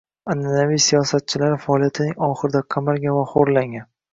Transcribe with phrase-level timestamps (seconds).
[0.33, 3.89] an’anaviy siyosatchilari faoliyatining oxirida qamalgan va xo‘rlangan